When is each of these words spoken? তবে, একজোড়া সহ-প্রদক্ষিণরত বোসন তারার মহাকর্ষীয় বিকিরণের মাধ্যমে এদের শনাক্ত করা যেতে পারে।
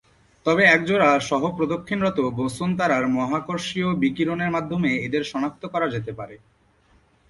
তবে, 0.45 0.63
একজোড়া 0.67 1.19
সহ-প্রদক্ষিণরত 1.19 2.17
বোসন 2.37 2.69
তারার 2.77 3.05
মহাকর্ষীয় 3.09 3.89
বিকিরণের 3.95 4.49
মাধ্যমে 4.51 4.91
এদের 4.97 5.23
শনাক্ত 5.23 5.63
করা 5.65 5.87
যেতে 5.89 6.11
পারে। 6.13 6.35